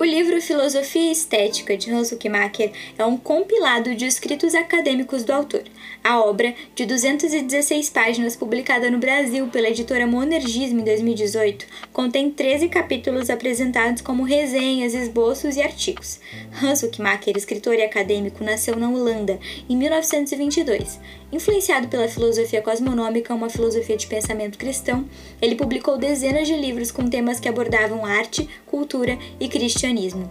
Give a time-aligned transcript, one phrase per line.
[0.00, 5.64] O livro Filosofia Estética de Hans Huckmacher é um compilado de escritos acadêmicos do autor.
[6.04, 12.68] A obra, de 216 páginas, publicada no Brasil pela editora Monergismo em 2018, contém 13
[12.68, 16.20] capítulos apresentados como resenhas, esboços e artigos.
[16.62, 19.36] Hans Huckmacher, escritor e acadêmico, nasceu na Holanda
[19.68, 21.00] em 1922.
[21.30, 25.06] Influenciado pela filosofia cosmonômica, uma filosofia de pensamento cristão,
[25.42, 30.30] ele publicou dezenas de livros com temas que abordavam arte, cultura e cristianismo.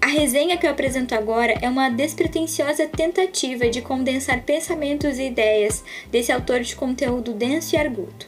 [0.00, 5.84] A resenha que eu apresento agora é uma despretensiosa tentativa de condensar pensamentos e ideias
[6.10, 8.26] desse autor de conteúdo denso e arguto.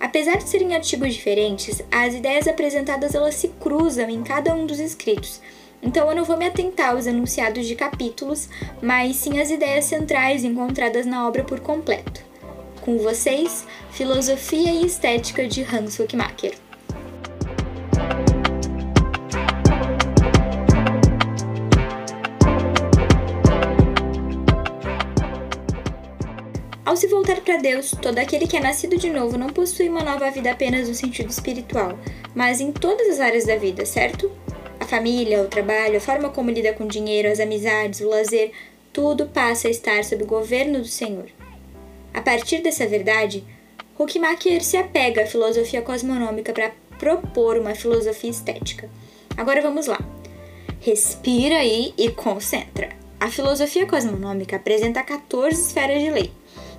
[0.00, 4.80] Apesar de serem artigos diferentes, as ideias apresentadas elas se cruzam em cada um dos
[4.80, 5.40] escritos.
[5.82, 8.48] Então eu não vou me atentar aos enunciados de capítulos,
[8.80, 12.22] mas sim às ideias centrais encontradas na obra por completo.
[12.80, 16.54] Com vocês, Filosofia e Estética de Hans Huckmacher.
[26.84, 30.02] Ao se voltar para Deus, todo aquele que é nascido de novo não possui uma
[30.02, 31.98] nova vida apenas no sentido espiritual,
[32.34, 34.30] mas em todas as áreas da vida, certo?
[34.92, 38.52] Família, o trabalho, a forma como lida com o dinheiro, as amizades, o lazer,
[38.92, 41.30] tudo passa a estar sob o governo do Senhor.
[42.12, 43.42] A partir dessa verdade,
[43.98, 48.90] Huckmacher se apega à filosofia cosmonômica para propor uma filosofia estética.
[49.34, 49.98] Agora vamos lá.
[50.78, 52.90] Respira aí e concentra.
[53.18, 56.30] A filosofia cosmonômica apresenta 14 esferas de lei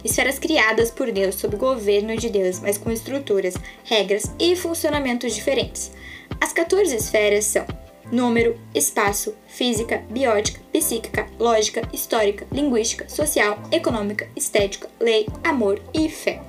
[0.03, 5.33] esferas criadas por Deus sob o governo de Deus, mas com estruturas, regras e funcionamentos
[5.33, 5.91] diferentes.
[6.41, 7.65] As 14 esferas são
[8.13, 16.39] número, espaço, física, biótica, psíquica, lógica, histórica, linguística, social, econômica, estética, lei, amor e fé.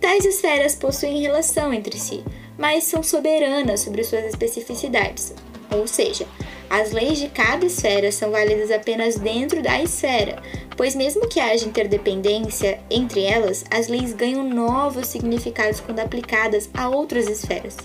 [0.00, 2.24] Tais esferas possuem relação entre si,
[2.58, 5.32] mas são soberanas sobre suas especificidades,
[5.70, 6.26] ou seja,
[6.68, 10.42] as leis de cada esfera são válidas apenas dentro da esfera,
[10.76, 16.88] pois, mesmo que haja interdependência entre elas, as leis ganham novos significados quando aplicadas a
[16.88, 17.76] outras esferas.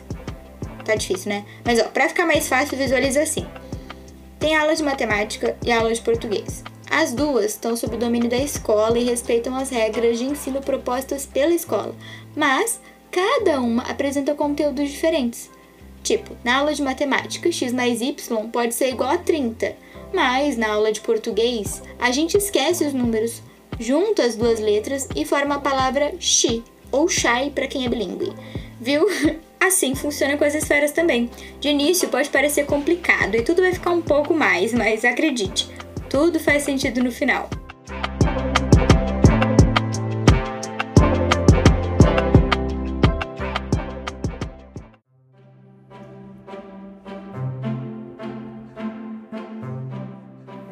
[0.85, 1.45] Tá difícil, né?
[1.63, 3.45] Mas, ó, pra ficar mais fácil, visualiza assim:
[4.39, 6.63] tem aula de matemática e aula de português.
[6.91, 11.25] As duas estão sob o domínio da escola e respeitam as regras de ensino propostas
[11.25, 11.95] pela escola,
[12.35, 12.79] mas
[13.09, 15.49] cada uma apresenta conteúdos diferentes.
[16.03, 19.75] Tipo, na aula de matemática, x mais y pode ser igual a 30,
[20.13, 23.41] mas na aula de português, a gente esquece os números,
[23.79, 28.33] junta as duas letras e forma a palavra chi, ou chai para quem é bilíngue.
[28.79, 29.07] Viu?
[29.63, 31.29] Assim funciona com as esferas também.
[31.61, 35.69] De início pode parecer complicado e tudo vai ficar um pouco mais, mas acredite,
[36.09, 37.49] tudo faz sentido no final.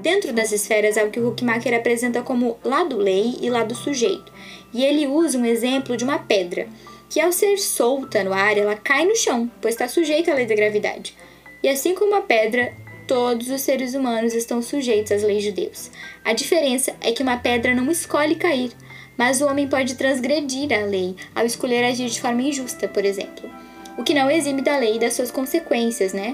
[0.01, 4.33] Dentro das esferas é o que o Huckmacher apresenta como lado lei e lado sujeito,
[4.73, 6.67] e ele usa um exemplo de uma pedra,
[7.11, 10.45] que ao ser solta no ar, ela cai no chão, pois está sujeita à lei
[10.45, 11.13] da gravidade.
[11.61, 12.73] E assim como a pedra,
[13.05, 15.91] todos os seres humanos estão sujeitos às leis de Deus.
[16.23, 18.71] A diferença é que uma pedra não escolhe cair,
[19.17, 23.49] mas o homem pode transgredir a lei ao escolher agir de forma injusta, por exemplo.
[23.97, 26.33] O que não exime da lei e das suas consequências, né?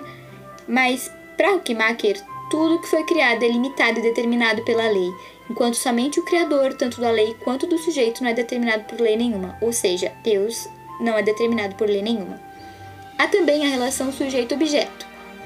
[0.67, 5.13] Mas, para Huckmacher, tudo que foi criado é limitado e determinado pela lei,
[5.50, 9.18] enquanto somente o Criador, tanto da lei quanto do sujeito, não é determinado por lei
[9.18, 10.68] nenhuma, ou seja, Deus
[11.00, 12.40] não é determinado por lei nenhuma.
[13.18, 15.06] Há também a relação sujeito-objeto.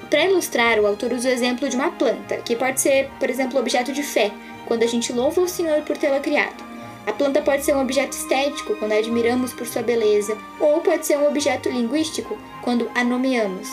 [0.09, 3.59] Para ilustrar, o autor usa o exemplo de uma planta, que pode ser, por exemplo,
[3.59, 4.29] objeto de fé,
[4.67, 6.63] quando a gente louva o Senhor por tê-la criado.
[7.07, 11.05] A planta pode ser um objeto estético, quando a admiramos por sua beleza, ou pode
[11.05, 13.69] ser um objeto linguístico, quando a nomeamos.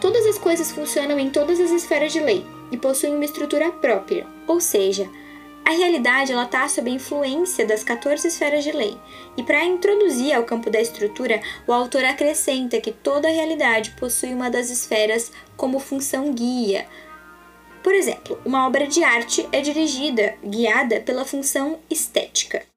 [0.00, 4.26] Todas as coisas funcionam em todas as esferas de lei, e possuem uma estrutura própria,
[4.48, 5.08] ou seja,
[5.64, 8.98] a realidade está sob a influência das 14 esferas de lei.
[9.36, 14.50] E para introduzir ao campo da estrutura, o autor acrescenta que toda realidade possui uma
[14.50, 16.86] das esferas como função guia.
[17.82, 22.71] Por exemplo, uma obra de arte é dirigida, guiada pela função estética.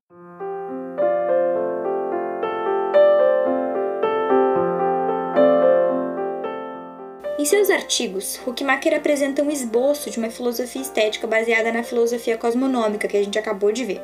[7.45, 13.07] Em seus artigos, Huckmacher apresenta um esboço de uma filosofia estética baseada na filosofia cosmonômica
[13.07, 14.01] que a gente acabou de ver.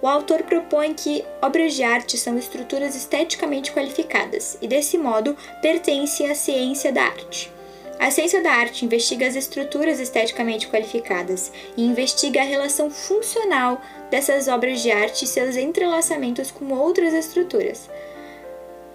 [0.00, 6.30] O autor propõe que obras de arte são estruturas esteticamente qualificadas e, desse modo, pertencem
[6.30, 7.52] à ciência da arte.
[7.98, 13.80] A ciência da arte investiga as estruturas esteticamente qualificadas e investiga a relação funcional
[14.12, 17.90] dessas obras de arte e seus entrelaçamentos com outras estruturas.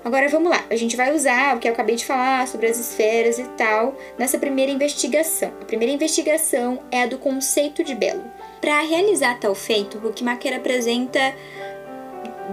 [0.03, 2.79] Agora vamos lá, a gente vai usar o que eu acabei de falar sobre as
[2.79, 5.51] esferas e tal nessa primeira investigação.
[5.61, 8.23] A primeira investigação é a do conceito de belo.
[8.59, 11.35] Para realizar tal feito, Huckmacher apresenta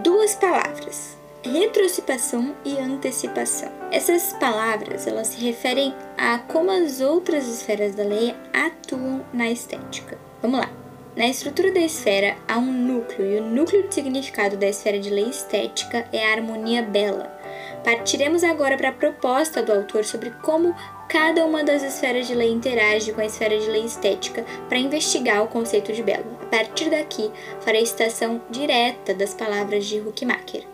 [0.02, 3.72] duas palavras: retrocipação e antecipação.
[3.90, 10.18] Essas palavras elas se referem a como as outras esferas da lei atuam na estética.
[10.42, 10.70] Vamos lá.
[11.16, 15.10] Na estrutura da esfera há um núcleo, e o núcleo de significado da esfera de
[15.10, 17.37] lei estética é a harmonia bela.
[17.84, 20.74] Partiremos agora para a proposta do autor sobre como
[21.08, 25.42] cada uma das esferas de lei interage com a esfera de lei estética para investigar
[25.42, 26.38] o conceito de belo.
[26.42, 27.30] A partir daqui,
[27.60, 30.64] farei citação direta das palavras de Huckmacher.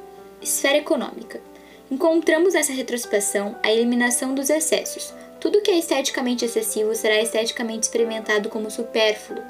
[0.42, 1.40] Esfera econômica.
[1.90, 5.14] Encontramos nessa retrospeção a eliminação dos excessos.
[5.38, 9.42] Tudo que é esteticamente excessivo será esteticamente experimentado como supérfluo.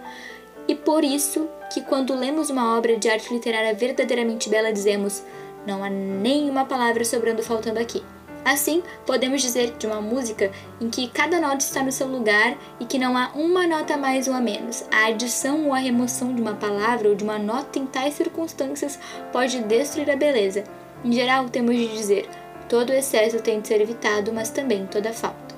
[0.66, 5.22] E por isso que quando lemos uma obra de arte literária verdadeiramente bela dizemos
[5.66, 8.02] não há nenhuma palavra sobrando faltando aqui.
[8.44, 12.84] Assim, podemos dizer de uma música em que cada nota está no seu lugar e
[12.84, 14.84] que não há uma nota a mais ou a menos.
[14.92, 18.98] A adição ou a remoção de uma palavra ou de uma nota em tais circunstâncias
[19.32, 20.64] pode destruir a beleza.
[21.02, 22.28] Em geral, temos de dizer:
[22.68, 25.54] todo excesso tem de ser evitado, mas também toda falta.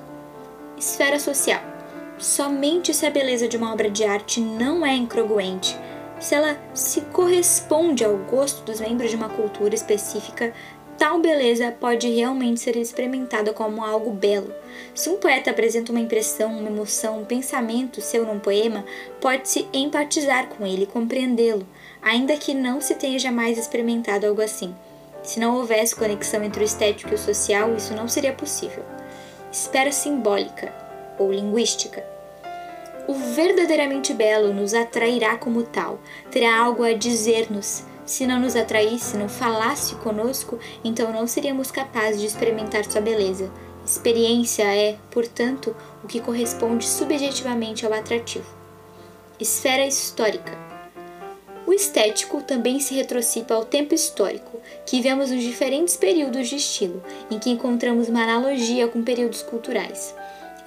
[0.77, 1.61] Esfera social.
[2.17, 5.77] Somente se a beleza de uma obra de arte não é incongruente,
[6.19, 10.53] se ela se corresponde ao gosto dos membros de uma cultura específica,
[10.97, 14.53] tal beleza pode realmente ser experimentada como algo belo.
[14.95, 18.83] Se um poeta apresenta uma impressão, uma emoção, um pensamento seu num poema,
[19.21, 21.67] pode-se empatizar com ele compreendê-lo,
[22.01, 24.75] ainda que não se tenha jamais experimentado algo assim.
[25.21, 28.83] Se não houvesse conexão entre o estético e o social, isso não seria possível.
[29.51, 30.73] Esfera simbólica
[31.19, 32.16] ou linguística.
[33.07, 35.97] O verdadeiramente belo nos atrairá como tal,
[36.29, 37.85] terá algo a dizer-nos.
[38.05, 43.49] Se não nos atraísse, não falasse conosco, então não seríamos capazes de experimentar sua beleza.
[43.85, 45.73] Experiência é, portanto,
[46.03, 48.45] o que corresponde subjetivamente ao atrativo.
[49.39, 50.57] Esfera histórica.
[51.65, 57.01] O estético também se retrocipa ao tempo histórico, que vemos nos diferentes períodos de estilo,
[57.31, 60.13] em que encontramos uma analogia com períodos culturais.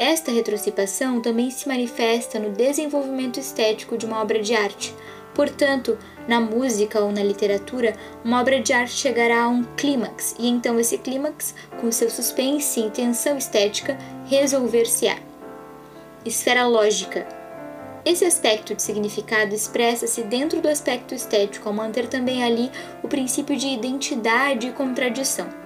[0.00, 4.94] Esta retrocipação também se manifesta no desenvolvimento estético de uma obra de arte.
[5.34, 7.94] Portanto, na música ou na literatura,
[8.24, 12.80] uma obra de arte chegará a um clímax, e então esse clímax, com seu suspense
[12.80, 15.18] e tensão estética, resolver-se-á.
[16.24, 17.28] Esfera lógica.
[18.02, 22.70] Esse aspecto de significado expressa-se dentro do aspecto estético, ao manter também ali
[23.02, 25.60] o princípio de identidade e contradição.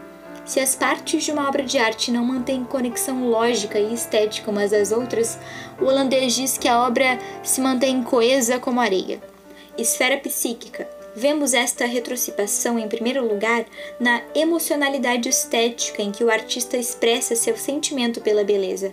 [0.45, 4.75] Se as partes de uma obra de arte não mantêm conexão lógica e estética umas
[4.75, 5.39] às outras,
[5.81, 9.23] o holandês diz que a obra se mantém coesa como areia.
[9.79, 10.87] Esfera psíquica.
[11.17, 13.65] Vemos esta retrocipação, em primeiro lugar,
[13.99, 18.93] na emocionalidade estética em que o artista expressa seu sentimento pela beleza.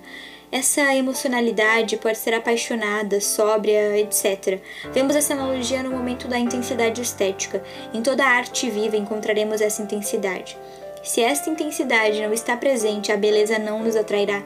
[0.51, 4.59] Essa emocionalidade pode ser apaixonada, sóbria, etc.
[4.93, 7.63] Vemos essa analogia no momento da intensidade estética.
[7.93, 10.57] Em toda arte viva encontraremos essa intensidade.
[11.03, 14.43] Se esta intensidade não está presente, a beleza não nos atrairá.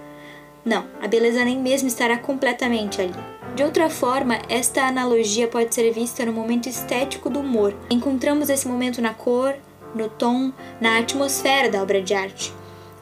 [0.63, 3.13] Não, a beleza nem mesmo estará completamente ali.
[3.56, 7.75] De outra forma, esta analogia pode ser vista no momento estético do humor.
[7.90, 9.56] Encontramos esse momento na cor,
[9.94, 12.54] no tom, na atmosfera da obra de arte.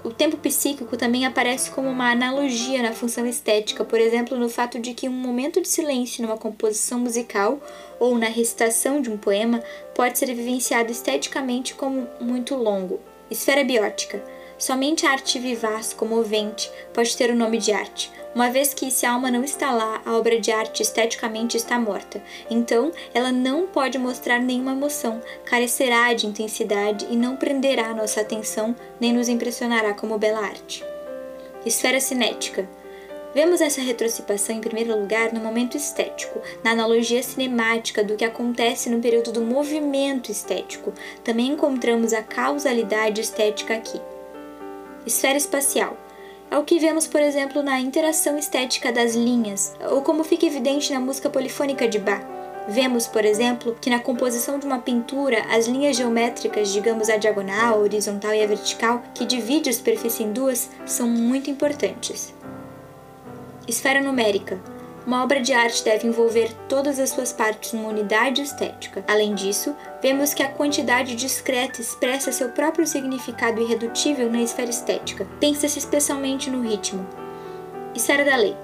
[0.03, 4.77] O tempo psíquico também aparece como uma analogia na função estética, por exemplo, no fato
[4.77, 7.59] de que um momento de silêncio numa composição musical
[7.99, 9.63] ou na recitação de um poema
[9.95, 12.99] pode ser vivenciado esteticamente como muito longo,
[13.33, 14.23] Esfera biótica.
[14.59, 19.07] Somente a arte vivaz, comovente, pode ter o nome de arte, uma vez que se
[19.07, 22.21] a alma não está lá, a obra de arte esteticamente está morta.
[22.47, 28.75] Então, ela não pode mostrar nenhuma emoção, carecerá de intensidade e não prenderá nossa atenção
[28.99, 30.85] nem nos impressionará como bela arte.
[31.65, 32.69] Esfera cinética.
[33.33, 38.91] Vemos essa retrocipação em primeiro lugar no momento estético, na analogia cinemática do que acontece
[38.91, 40.93] no período do movimento estético.
[41.23, 43.99] Também encontramos a causalidade estética aqui.
[45.03, 45.97] Esfera espacial.
[46.51, 50.93] É o que vemos, por exemplo, na interação estética das linhas, ou como fica evidente
[50.93, 52.23] na música polifônica de Bach.
[52.67, 57.75] Vemos, por exemplo, que na composição de uma pintura, as linhas geométricas, digamos a diagonal,
[57.75, 62.31] a horizontal e a vertical, que divide a superfície em duas, são muito importantes.
[63.65, 64.59] Esfera numérica.
[65.07, 69.03] Uma obra de arte deve envolver todas as suas partes numa unidade estética.
[69.07, 75.25] Além disso, vemos que a quantidade discreta expressa seu próprio significado irredutível na esfera estética.
[75.39, 77.07] Pensa-se especialmente no ritmo.
[77.95, 78.55] Esfera da lei.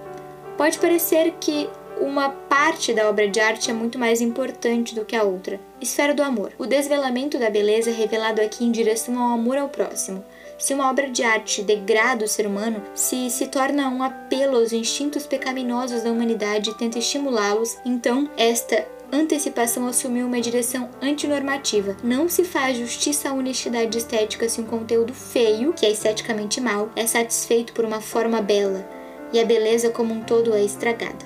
[0.57, 5.15] Pode parecer que uma parte da obra de arte é muito mais importante do que
[5.15, 5.59] a outra.
[5.79, 6.51] Esfera do amor.
[6.57, 10.23] O desvelamento da beleza é revelado aqui em direção ao amor ao próximo.
[10.59, 14.73] Se uma obra de arte degrada o ser humano, se se torna um apelo aos
[14.73, 21.95] instintos pecaminosos da humanidade e tenta estimulá-los, então esta antecipação assumiu uma direção antinormativa.
[22.03, 26.89] Não se faz justiça à honestidade estética se um conteúdo feio, que é esteticamente mal,
[26.93, 28.85] é satisfeito por uma forma bela,
[29.31, 31.25] e a beleza como um todo é estragada.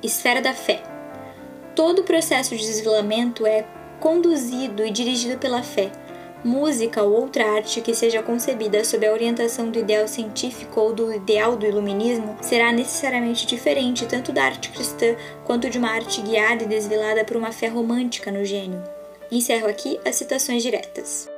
[0.00, 0.84] Esfera da fé.
[1.74, 3.66] Todo o processo de desvelamento é
[3.98, 5.90] conduzido e dirigido pela fé,
[6.44, 11.12] música ou outra arte que seja concebida sob a orientação do ideal científico ou do
[11.12, 16.64] ideal do iluminismo será necessariamente diferente tanto da arte cristã quanto de uma arte guiada
[16.64, 18.82] e desvelada por uma fé romântica no gênio.
[19.30, 21.29] Encerro aqui as citações diretas.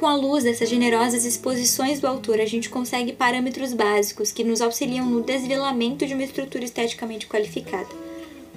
[0.00, 4.62] Com a luz dessas generosas exposições do autor, a gente consegue parâmetros básicos que nos
[4.62, 7.88] auxiliam no desvelamento de uma estrutura esteticamente qualificada.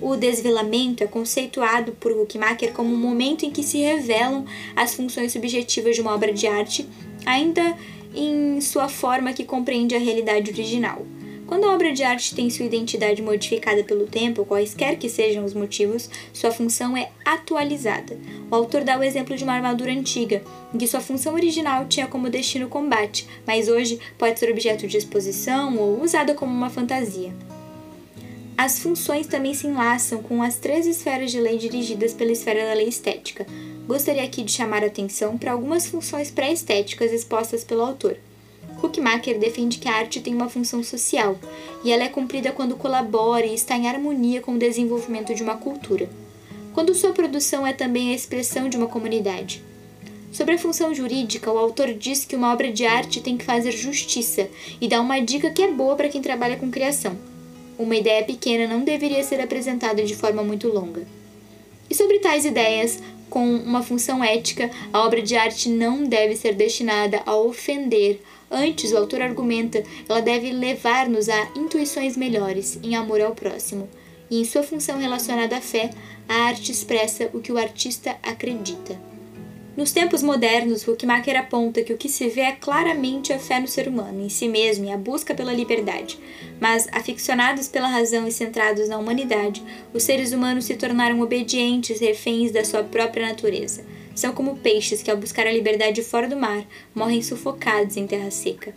[0.01, 5.33] O desvelamento é conceituado por Huckmacher como um momento em que se revelam as funções
[5.33, 6.87] subjetivas de uma obra de arte,
[7.25, 7.77] ainda
[8.15, 11.05] em sua forma que compreende a realidade original.
[11.45, 15.53] Quando a obra de arte tem sua identidade modificada pelo tempo, quaisquer que sejam os
[15.53, 18.17] motivos, sua função é atualizada.
[18.49, 20.41] O autor dá o exemplo de uma armadura antiga,
[20.73, 24.87] em que sua função original tinha como destino o combate, mas hoje pode ser objeto
[24.87, 27.33] de exposição ou usada como uma fantasia.
[28.57, 32.73] As funções também se enlaçam com as três esferas de lei dirigidas pela esfera da
[32.73, 33.45] lei estética.
[33.87, 38.17] Gostaria aqui de chamar a atenção para algumas funções pré-estéticas expostas pelo autor.
[38.81, 41.37] Huckmacher defende que a arte tem uma função social
[41.83, 45.57] e ela é cumprida quando colabora e está em harmonia com o desenvolvimento de uma
[45.57, 46.09] cultura,
[46.73, 49.63] quando sua produção é também a expressão de uma comunidade.
[50.31, 53.71] Sobre a função jurídica, o autor diz que uma obra de arte tem que fazer
[53.71, 54.49] justiça
[54.81, 57.15] e dá uma dica que é boa para quem trabalha com criação.
[57.77, 61.05] Uma ideia pequena não deveria ser apresentada de forma muito longa.
[61.87, 62.99] E sobre tais ideias,
[63.29, 68.19] com uma função ética, a obra de arte não deve ser destinada a ofender,
[68.55, 73.89] Antes, o autor argumenta, ela deve levar-nos a intuições melhores, em amor ao próximo.
[74.29, 75.89] E em sua função relacionada à fé,
[76.29, 78.95] a arte expressa o que o artista acredita.
[79.75, 83.67] Nos tempos modernos, Huckmacher aponta que o que se vê é claramente a fé no
[83.67, 86.19] ser humano, em si mesmo e a busca pela liberdade.
[86.61, 92.51] Mas, aficionados pela razão e centrados na humanidade, os seres humanos se tornaram obedientes reféns
[92.51, 93.83] da sua própria natureza.
[94.15, 98.29] São como peixes que, ao buscar a liberdade fora do mar, morrem sufocados em terra
[98.31, 98.73] seca.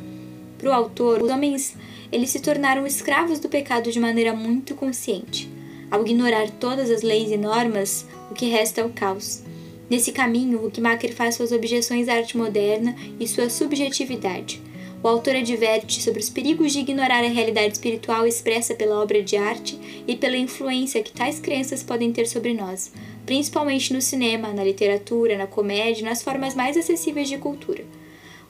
[0.58, 1.76] Para o autor, os homens
[2.10, 5.50] eles se tornaram escravos do pecado de maneira muito consciente.
[5.90, 9.42] Ao ignorar todas as leis e normas, o que resta é o caos.
[9.88, 14.60] Nesse caminho, Huckmacher faz suas objeções à arte moderna e sua subjetividade.
[15.02, 19.36] O autor adverte sobre os perigos de ignorar a realidade espiritual expressa pela obra de
[19.36, 22.92] arte e pela influência que tais crenças podem ter sobre nós,
[23.24, 27.84] principalmente no cinema, na literatura, na comédia, nas formas mais acessíveis de cultura.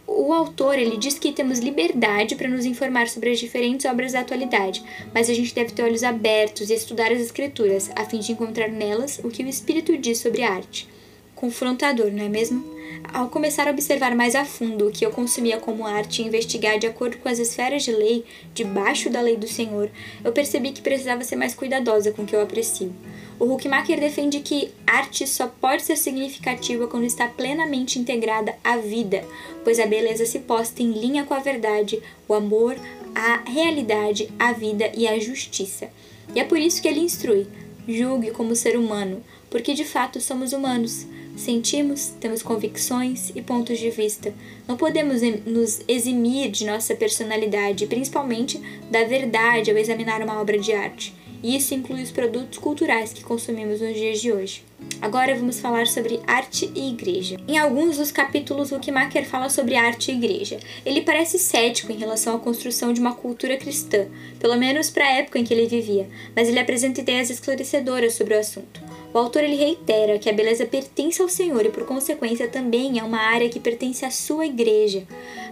[0.07, 4.21] O autor ele diz que temos liberdade para nos informar sobre as diferentes obras da
[4.21, 8.31] atualidade, mas a gente deve ter olhos abertos e estudar as escrituras, a fim de
[8.31, 10.89] encontrar nelas o que o Espírito diz sobre a arte.
[11.37, 12.65] Confrontador, não é mesmo?
[13.13, 16.79] Ao começar a observar mais a fundo o que eu consumia como arte e investigar
[16.79, 18.25] de acordo com as esferas de lei,
[18.55, 19.91] debaixo da lei do Senhor,
[20.25, 22.91] eu percebi que precisava ser mais cuidadosa com o que eu aprecio.
[23.39, 29.23] O Huckmacher defende que arte só pode ser significativa quando está plenamente integrada à vida,
[29.63, 32.77] pois a beleza se posta em linha com a verdade, o amor,
[33.15, 35.91] a realidade, a vida e a justiça.
[36.35, 37.47] E é por isso que ele instrui:
[37.87, 41.07] julgue como ser humano, porque de fato somos humanos.
[41.37, 44.33] Sentimos, temos convicções e pontos de vista.
[44.67, 48.59] Não podemos nos eximir de nossa personalidade, principalmente
[48.91, 51.15] da verdade ao examinar uma obra de arte.
[51.43, 54.65] E isso inclui os produtos culturais que consumimos nos dias de hoje.
[55.01, 57.37] Agora vamos falar sobre arte e igreja.
[57.47, 60.59] Em alguns dos capítulos, Kimaker fala sobre arte e igreja.
[60.85, 64.07] Ele parece cético em relação à construção de uma cultura cristã,
[64.39, 68.35] pelo menos para a época em que ele vivia, mas ele apresenta ideias esclarecedoras sobre
[68.35, 68.86] o assunto.
[69.17, 73.03] O autor ele reitera que a beleza pertence ao Senhor e, por consequência, também é
[73.03, 75.05] uma área que pertence à sua igreja.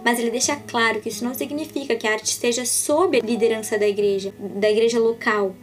[0.03, 3.75] Mas ele deixa claro que isso não significa que a arte esteja sob a liderança
[3.75, 5.55] da igreja, da igreja local.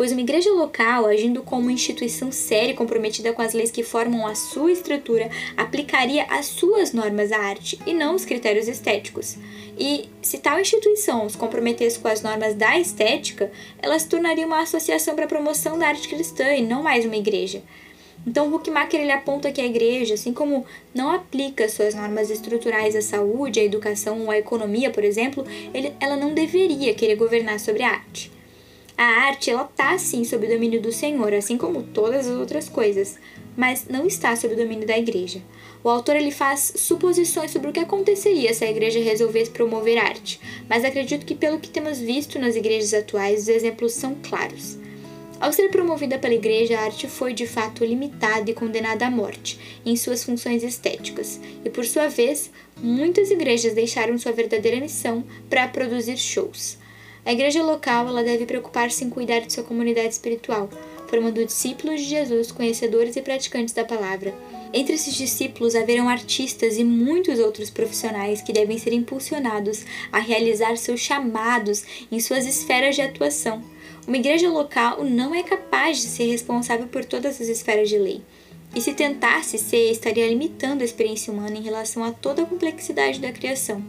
[0.00, 3.82] Pois uma igreja local, agindo como uma instituição séria e comprometida com as leis que
[3.82, 5.28] formam a sua estrutura,
[5.58, 9.36] aplicaria as suas normas à arte e não os critérios estéticos.
[9.78, 14.62] E se tal instituição se comprometesse com as normas da estética, ela se tornaria uma
[14.62, 17.62] associação para a promoção da arte cristã e não mais uma igreja.
[18.26, 20.64] Então, Huckmacher ele aponta que a igreja, assim como
[20.94, 25.92] não aplica suas normas estruturais à saúde, à educação ou à economia, por exemplo, ele,
[26.00, 28.39] ela não deveria querer governar sobre a arte.
[29.00, 32.68] A arte, ela está sim sob o domínio do Senhor, assim como todas as outras
[32.68, 33.18] coisas,
[33.56, 35.40] mas não está sob o domínio da igreja.
[35.82, 40.38] O autor ele faz suposições sobre o que aconteceria se a igreja resolvesse promover arte,
[40.68, 44.76] mas acredito que pelo que temos visto nas igrejas atuais, os exemplos são claros.
[45.40, 49.58] Ao ser promovida pela Igreja, a arte foi de fato limitada e condenada à morte
[49.86, 55.66] em suas funções estéticas, e por sua vez, muitas igrejas deixaram sua verdadeira missão para
[55.68, 56.78] produzir shows.
[57.24, 60.68] A igreja local ela deve preocupar-se em cuidar de sua comunidade espiritual,
[61.08, 64.34] formando discípulos de Jesus, conhecedores e praticantes da palavra.
[64.72, 70.76] Entre esses discípulos haverão artistas e muitos outros profissionais que devem ser impulsionados a realizar
[70.76, 73.62] seus chamados em suas esferas de atuação
[74.06, 78.22] uma igreja local não é capaz de ser responsável por todas as esferas de lei.
[78.74, 83.20] E se tentasse ser, estaria limitando a experiência humana em relação a toda a complexidade
[83.20, 83.80] da criação.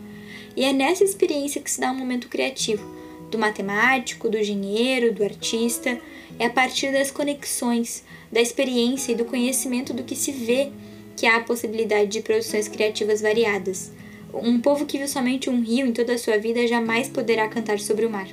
[0.55, 2.83] E é nessa experiência que se dá um momento criativo,
[3.31, 5.97] do matemático, do engenheiro, do artista.
[6.37, 10.71] É a partir das conexões, da experiência e do conhecimento do que se vê
[11.15, 13.91] que há a possibilidade de produções criativas variadas.
[14.33, 17.79] Um povo que viu somente um rio em toda a sua vida jamais poderá cantar
[17.79, 18.27] sobre o mar.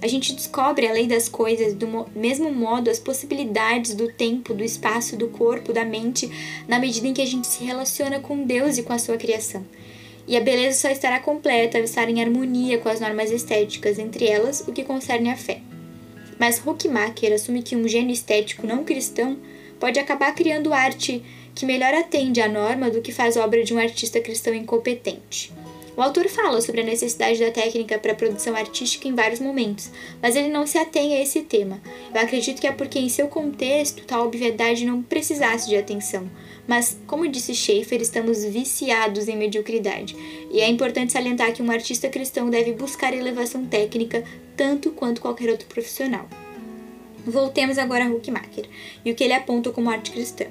[0.00, 4.62] A gente descobre a lei das coisas do mesmo modo as possibilidades do tempo, do
[4.62, 6.30] espaço, do corpo, da mente,
[6.68, 9.64] na medida em que a gente se relaciona com Deus e com a sua criação.
[10.28, 14.26] E a beleza só estará completa ao estar em harmonia com as normas estéticas, entre
[14.26, 15.60] elas o que concerne a fé.
[16.38, 19.38] Mas Huckmacher assume que um gênio estético não cristão
[19.78, 21.22] pode acabar criando arte
[21.54, 25.52] que melhor atende à norma do que faz obra de um artista cristão incompetente.
[25.96, 29.90] O autor fala sobre a necessidade da técnica para a produção artística em vários momentos,
[30.20, 31.80] mas ele não se atém a esse tema.
[32.14, 36.30] Eu acredito que é porque, em seu contexto, tal obviedade não precisasse de atenção.
[36.68, 40.14] Mas, como disse Schaeffer, estamos viciados em mediocridade,
[40.50, 44.22] e é importante salientar que um artista cristão deve buscar elevação técnica
[44.54, 46.28] tanto quanto qualquer outro profissional.
[47.26, 48.68] Voltemos agora a Huckmacher
[49.04, 50.44] e o que ele aponta como arte cristã.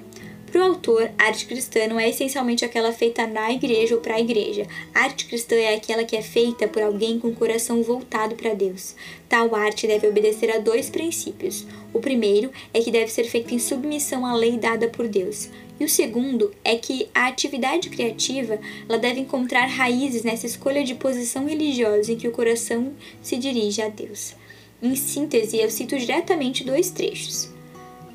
[0.51, 4.19] Para o autor, arte cristã não é essencialmente aquela feita na igreja ou para a
[4.19, 4.65] igreja.
[4.93, 8.53] A arte cristã é aquela que é feita por alguém com o coração voltado para
[8.53, 8.95] Deus.
[9.27, 11.65] Tal arte deve obedecer a dois princípios.
[11.93, 15.49] O primeiro é que deve ser feita em submissão à lei dada por Deus.
[15.79, 20.95] E o segundo é que a atividade criativa ela deve encontrar raízes nessa escolha de
[20.95, 24.36] posição religiosa em que o coração se dirige a Deus.
[24.81, 27.55] Em síntese, eu cito diretamente dois trechos.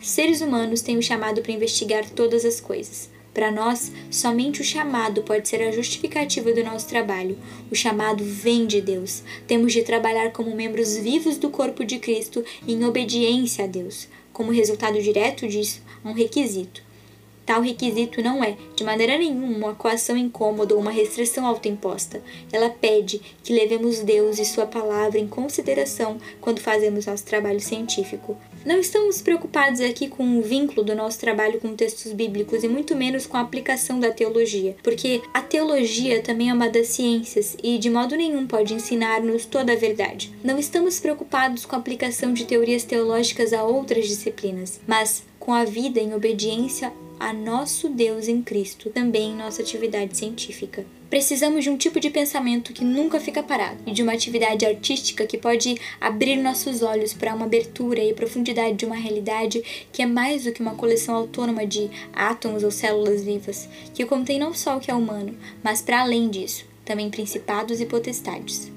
[0.02, 3.10] Seres humanos têm o chamado para investigar todas as coisas.
[3.34, 7.38] Para nós, somente o chamado pode ser a justificativa do nosso trabalho.
[7.70, 9.22] O chamado vem de Deus.
[9.46, 14.08] Temos de trabalhar como membros vivos do corpo de Cristo em obediência a Deus.
[14.32, 16.82] Como resultado direto disso, um requisito.
[17.44, 22.22] Tal requisito não é, de maneira nenhuma, uma coação incômoda ou uma restrição autoimposta.
[22.50, 28.36] Ela pede que levemos Deus e Sua palavra em consideração quando fazemos nosso trabalho científico.
[28.64, 32.94] Não estamos preocupados aqui com o vínculo do nosso trabalho com textos bíblicos e muito
[32.94, 37.78] menos com a aplicação da teologia, porque a teologia também é uma das ciências e
[37.78, 40.30] de modo nenhum pode ensinar-nos toda a verdade.
[40.44, 45.64] Não estamos preocupados com a aplicação de teorias teológicas a outras disciplinas, mas com a
[45.64, 50.84] vida em obediência a nosso Deus em Cristo, também em nossa atividade científica.
[51.10, 55.26] Precisamos de um tipo de pensamento que nunca fica parado e de uma atividade artística
[55.26, 59.60] que pode abrir nossos olhos para uma abertura e profundidade de uma realidade
[59.92, 64.38] que é mais do que uma coleção autônoma de átomos ou células vivas, que contém
[64.38, 68.70] não só o que é humano, mas para além disso, também principados e potestades.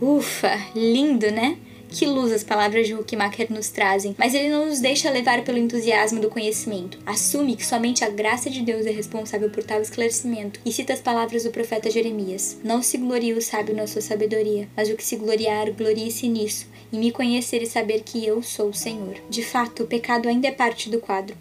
[0.00, 1.56] Ufa, lindo, né?
[1.90, 5.58] Que luz as palavras de Huckmacher nos trazem, mas ele não nos deixa levar pelo
[5.58, 6.98] entusiasmo do conhecimento.
[7.06, 11.00] Assume que somente a graça de Deus é responsável por tal esclarecimento e cita as
[11.00, 15.04] palavras do profeta Jeremias: Não se glorie o sábio na sua sabedoria, mas o que
[15.04, 19.16] se gloriar, glorie-se nisso, e me conhecer e saber que eu sou o Senhor.
[19.30, 21.36] De fato, o pecado ainda é parte do quadro,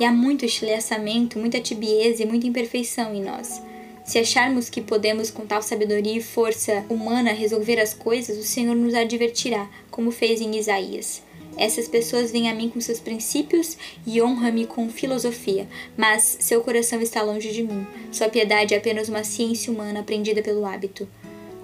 [0.00, 3.62] e há muito estilhaçamento, muita tibieza e muita imperfeição em nós.
[4.04, 8.74] Se acharmos que podemos, com tal sabedoria e força humana, resolver as coisas, o Senhor
[8.74, 11.22] nos advertirá, como fez em Isaías.
[11.56, 17.00] Essas pessoas vêm a mim com seus princípios e honram-me com filosofia, mas seu coração
[17.00, 17.86] está longe de mim.
[18.10, 21.08] Sua piedade é apenas uma ciência humana aprendida pelo hábito.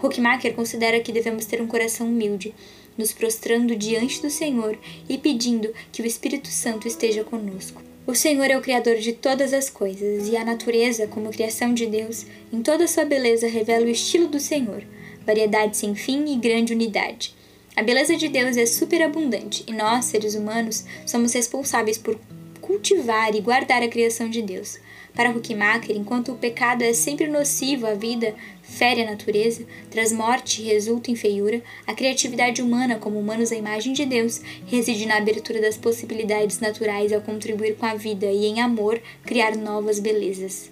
[0.03, 2.55] Huckmacher considera que devemos ter um coração humilde,
[2.97, 7.83] nos prostrando diante do Senhor e pedindo que o Espírito Santo esteja conosco.
[8.09, 11.85] O Senhor é o Criador de todas as coisas, e a natureza, como criação de
[11.85, 14.83] Deus, em toda sua beleza revela o estilo do Senhor,
[15.27, 17.35] variedade sem fim e grande unidade.
[17.77, 22.19] A beleza de Deus é superabundante, e nós, seres humanos, somos responsáveis por
[22.63, 24.79] cultivar e guardar a criação de Deus.
[25.19, 30.63] Para Huckmacher, enquanto o pecado é sempre nocivo à vida, fere a natureza, traz morte
[30.63, 35.17] e resulta em feiura, a criatividade humana, como humanos à imagem de Deus, reside na
[35.17, 40.71] abertura das possibilidades naturais ao contribuir com a vida e, em amor, criar novas belezas.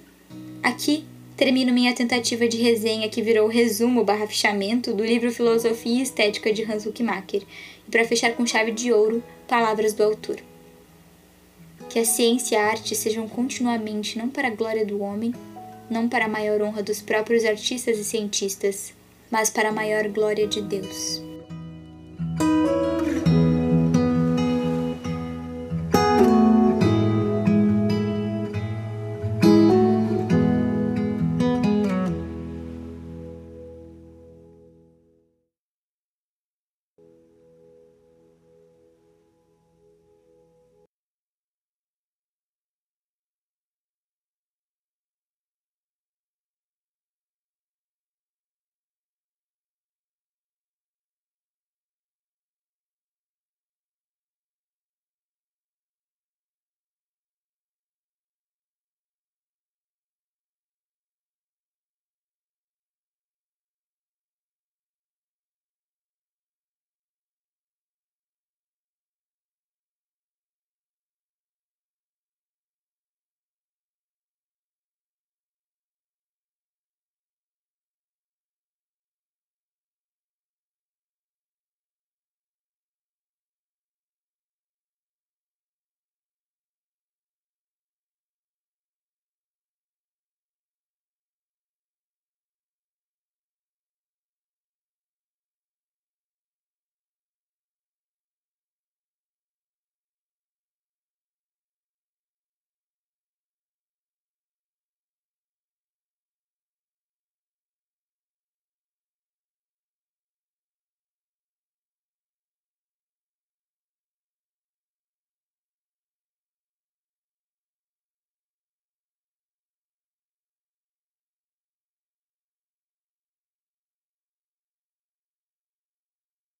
[0.62, 1.04] Aqui
[1.36, 6.52] termino minha tentativa de resenha que virou resumo barra fichamento do livro Filosofia e Estética
[6.52, 7.42] de Hans Huckmacher,
[7.84, 10.36] e para fechar com chave de ouro, palavras do autor
[11.88, 15.34] que a ciência e a arte sejam continuamente não para a glória do homem,
[15.88, 18.92] não para a maior honra dos próprios artistas e cientistas,
[19.30, 21.25] mas para a maior glória de Deus.